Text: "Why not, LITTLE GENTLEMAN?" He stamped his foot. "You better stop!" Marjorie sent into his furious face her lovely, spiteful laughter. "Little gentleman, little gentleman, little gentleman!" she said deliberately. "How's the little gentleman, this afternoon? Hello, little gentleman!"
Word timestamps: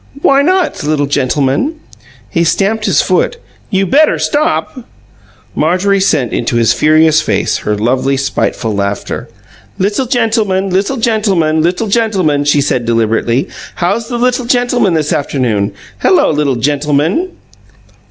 "Why 0.23 0.41
not, 0.41 0.83
LITTLE 0.83 1.05
GENTLEMAN?" 1.05 1.73
He 2.27 2.43
stamped 2.43 2.85
his 2.87 3.03
foot. 3.03 3.37
"You 3.69 3.85
better 3.85 4.17
stop!" 4.17 4.79
Marjorie 5.53 5.99
sent 6.01 6.33
into 6.33 6.55
his 6.55 6.73
furious 6.73 7.21
face 7.21 7.57
her 7.57 7.77
lovely, 7.77 8.17
spiteful 8.17 8.73
laughter. 8.73 9.29
"Little 9.77 10.07
gentleman, 10.07 10.71
little 10.71 10.97
gentleman, 10.97 11.61
little 11.61 11.87
gentleman!" 11.87 12.45
she 12.45 12.61
said 12.61 12.83
deliberately. 12.87 13.47
"How's 13.75 14.07
the 14.07 14.17
little 14.17 14.45
gentleman, 14.45 14.95
this 14.95 15.13
afternoon? 15.13 15.71
Hello, 15.99 16.31
little 16.31 16.55
gentleman!" 16.55 17.37